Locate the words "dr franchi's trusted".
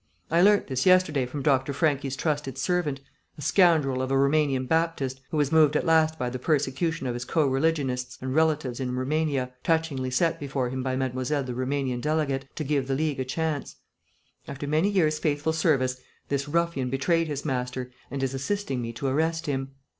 1.43-2.57